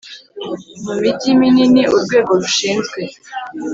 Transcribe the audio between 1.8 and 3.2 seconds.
urwego rushinzwe